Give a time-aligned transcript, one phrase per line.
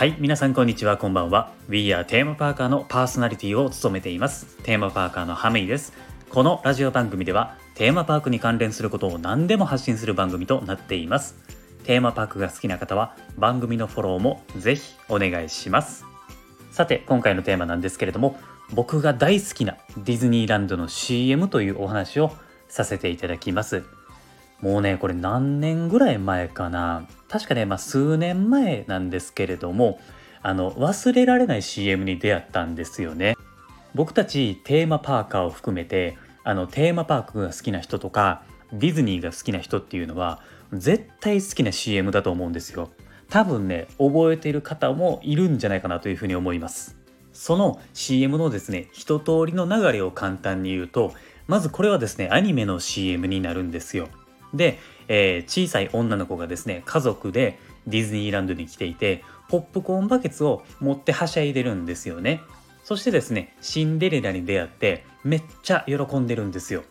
[0.00, 0.96] はい皆さんこんにちは。
[0.96, 1.52] こんばんは。
[1.68, 4.46] We are テーマパーカーのパーソナリティを務めています。
[4.62, 5.92] テーマパーカーのハメイです。
[6.30, 11.34] このラジオ番組ではテーマパークに関連することを何でも発信する番組となっています。
[11.84, 16.06] テーマパークが好きな方は番組のフォローもぜひお願いします。
[16.70, 18.40] さて今回のテーマなんですけれども
[18.72, 22.32] 僕が大好きなディズニーランドの CM というお話を
[22.70, 23.82] させていただきます。
[24.62, 27.06] もうねこれ何年ぐらい前かな。
[27.28, 30.00] 確かね、まあ、数年前なんですけれども
[30.42, 33.36] あの忘れられない CM に出会ったんですよね。
[33.94, 40.40] 僕たちテーマパーカーを含めてあのテーマパークが好きな人とかディズニーが好きな人っていうのは
[40.72, 42.90] 絶対好きな CM だと思うんですよ。
[43.28, 46.96] 多分ね覚えている方もいるんじゃないかなというふうに思います。
[47.32, 51.14] その CM のですね一通りの流れを簡単に言うと
[51.46, 54.08] まずこれはですねアニメの CM になるんですよ。
[54.54, 62.40] で、えー、小さい女の子がですね家族でディズニーランドに来ていてポップコーンバケツを持ってはしゃいでるんですよね。
[62.84, 66.84] そしてですねシンデレラに出会ってめっちゃ喜んでるんですよ。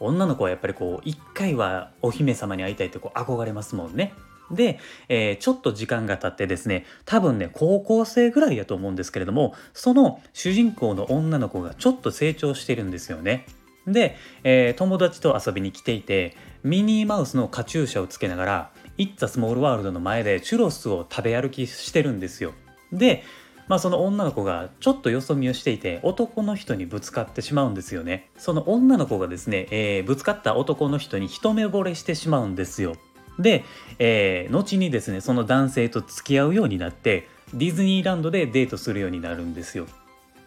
[0.00, 4.12] 女の子はやっぱりこう一回はお姫様に会いたいってこう憧れますもんね。
[4.50, 13.46] で、えー、ちょっと時間が経ってですね多分ね高校生ぐらいやと思うんですけれどもその主人公の女の子がちょっと成長してるんですよね。
[13.86, 22.52] で、えー、友達と遊びに来ていてミニーマウスのカチューシャをつけながら「イッツ・ア・スモール・ワールド」の前でチュロスを食べ歩きしてるんですよ。
[22.92, 23.22] で、
[23.68, 28.30] まあ、その女の子がちょっとよそ見をしていて男の人にぶつかってしまうんですよね。
[28.38, 32.96] その女の子がですね、えー、ぶつかった男の人に一目惚れしてしまうんですよ。
[33.38, 33.64] で、
[33.98, 39.86] えー、後にですねその男性と付き合うようになってディズニーランドでデートするようになるんですよ。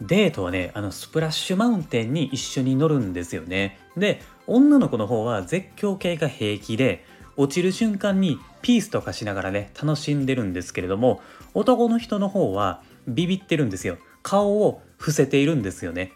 [0.02, 3.80] デートはねあのスプラッシュマウンテンに一緒に乗るんですよね。
[3.96, 7.06] で女の子の方は絶叫系が平気で
[7.38, 11.22] 落ちる瞬間にピースとかしながらね楽しんでるんですけれども
[11.54, 13.98] 男の人の方はビビってるんですよ。
[14.24, 16.14] 顔を伏せているんですよね。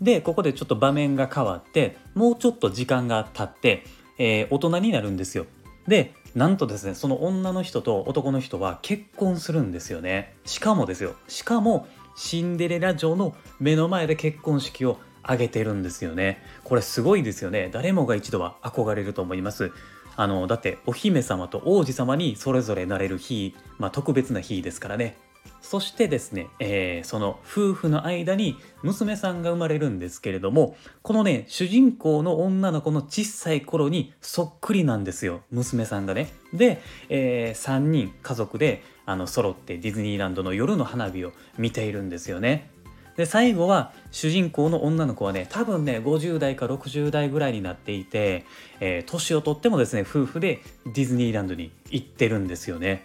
[0.00, 3.84] でここでちょっと場面が変わってもうちょっと時間が経って、
[4.18, 5.46] えー、大人になるんですよ。
[5.88, 10.34] でなんとですねその女の人と男の人は結婚するんですよね。
[10.44, 11.14] しかもですよ。
[11.28, 16.42] しかもシンデレラ城の目の前で結婚式を挙げてるんですよね。
[16.64, 17.68] これすごいですよね。
[17.72, 19.72] 誰もが一度は憧れると思います。
[20.16, 25.18] あのだってお姫様と王子様にそれぞれなれる日、まあ、特別な日ですからね。
[25.60, 35.42] そしてですね、えー、その夫婦の間に娘さんが生まれるんですけれどもこのね主人公の女の子の小さい頃にそっくりなんですよ。
[35.50, 36.28] 娘さんがね。
[36.54, 42.70] で、えー、3人家族であの揃ってディズニーランドの夜の花火を見ているんですよね。
[43.16, 48.44] で最後は主人公の女の子はね多分ね50代か60代ぐらいになっていて、
[48.80, 53.04] えー、年をとってもですね夫婦でディズニーランドに行ってるんですよね。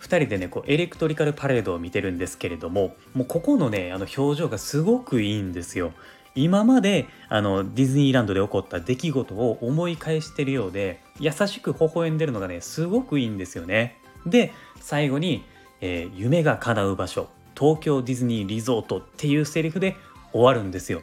[0.00, 5.92] 2人でねこうエレクトリカルパレードを見てるんですけれどももうここのねあの表情がすごくいいんですよ。
[6.36, 13.98] 今まであのディズニーランドで起こった出来事を思い返してるようで優しく微笑んでるのがねすごくいいんですよね。
[14.26, 15.44] で最後に、
[15.80, 17.28] えー、夢が叶う場所
[17.58, 19.96] 東京ディズニーリゾートっていうセリフで
[20.32, 21.02] 終わるんですよ。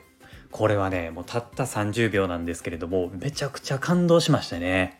[0.52, 5.00] これはねもうたった30秒なんですけれどもめちゃくちゃ感動しましたね。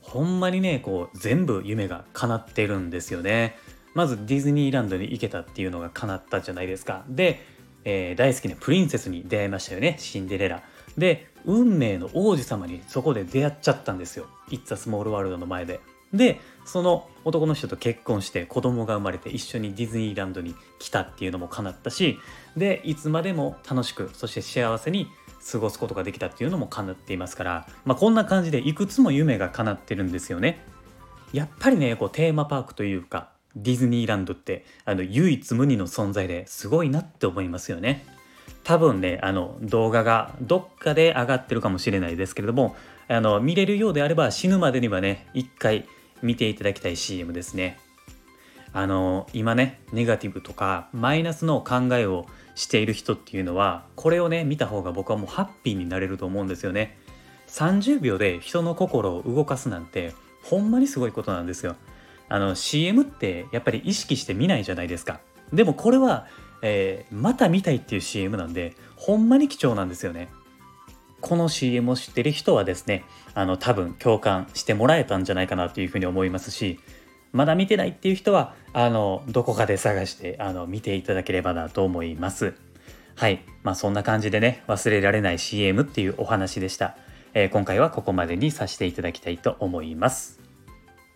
[0.00, 3.58] ほんまにねこう全部夢が叶ってるんですよね。
[3.92, 7.04] まずディズニーランドに行けたっていうのが叶ったじゃないですか。
[7.08, 7.44] で、
[7.84, 10.62] えー、大好きなプリンセスに出会いましたよねシンデレラ。
[10.96, 15.80] で運命の王子様にそこで出会っちゃったんですよ「イッツ・ア・スモール・ワールド」の前で。
[16.12, 22.18] でその男の人と結婚して子供が生まれて一緒にディズニーランドに来たっていうのも叶ったし
[22.56, 25.08] でいつまでも楽しくそして幸せに
[25.50, 30.64] 過ごすことができたっていうのも叶っていますから、まあ、こんな感じでいくつも夢が叶ってるんですよね。
[31.32, 38.06] やっぱりねこうテーマパークというかディズニーランドってあの唯一無二の存在ですごいなって思いますよね。
[38.64, 42.76] 多分ねあの動画がどっかで上がってるかもしれないですけれども
[43.08, 45.86] あの見れるようであれば死ぬまでにはね一回
[46.22, 47.78] 見ていただきたい CM ですね。
[48.72, 56.98] あの今ねネガティブとかマイナスの考えをしている人っていうのはこれをね見た方が僕はもうハッピーになれると思うんですよね。
[57.48, 60.12] 30秒で人の心を動かすなんて
[60.42, 61.76] ほんまにすごいことなんですよ。
[62.28, 65.20] あの CM ってやっぱり意識して見ないじゃないですか。
[65.52, 66.26] でもこれは、
[66.60, 70.28] えー、また見たいっていう CM なんでほんまに貴重なんですよね。
[71.20, 73.04] この CM を知ってる人はですね
[73.34, 76.78] あの多分共感してもらえたんじゃないかなというふうに思いますし
[77.32, 82.54] まだ見てないっていう人はあのどこかで探してあの見ていただければなと思います。
[83.16, 83.40] はい。
[83.64, 86.96] まあそんな感じでね忘れられない CM っていうお話でした、
[87.34, 90.40] えー、今回はここまでにさせていただきたいと思います。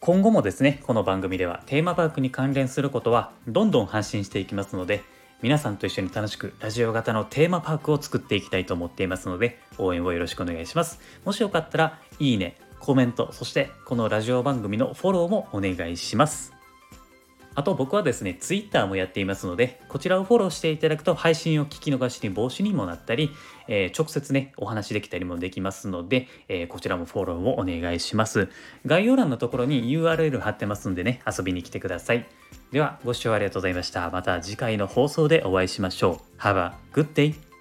[0.00, 5.04] 今後もですねこの番組ではテーマパークに関連することはどんどん発信していきますので
[5.42, 16.52] 皆さんと一緒に楽しくラジオ型のテーマパークを作っていきたいと思っていますので応援をよろしくお願いしますもしよかったらいいねコメントそしてこのラジオ番組のフォローもお願いします
[17.54, 23.30] あと僕はですね、Twitter もやっていますので、こちらをフォローしていただくと配信を聞き逃しに防止にもなったり、
[23.68, 28.48] えー、直接ね、お話できたりもできますので、えー、こちらもフォローをお願いします。
[28.86, 32.26] 概要欄のところに URL 貼ってますんでね、遊びに来てください。
[32.72, 34.10] では、ご視聴ありがとうございました。
[34.10, 36.40] また次回の放送でお会いしましょう。
[36.40, 37.51] Have a good day!